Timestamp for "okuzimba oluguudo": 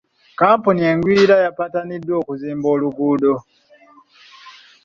2.21-3.35